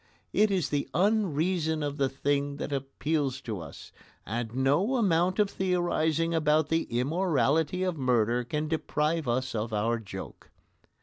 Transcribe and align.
It 0.33 0.49
is 0.49 0.69
the 0.69 0.89
unreason 0.95 1.83
of 1.83 1.97
the 1.97 2.09
thing 2.09 2.55
that 2.55 2.73
appeals 2.73 3.39
to 3.41 3.59
us, 3.59 3.91
and 4.25 4.55
no 4.55 4.95
amount 4.95 5.37
of 5.37 5.47
theorising 5.47 6.33
about 6.33 6.69
the 6.69 6.85
immorality 6.85 7.83
of 7.83 7.99
murder 7.99 8.43
can 8.43 8.67
deprive 8.67 9.27
us 9.27 9.53
of 9.53 9.71
our 9.71 9.99
joke. 9.99 10.49